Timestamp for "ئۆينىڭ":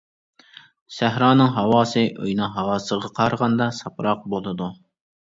2.21-2.55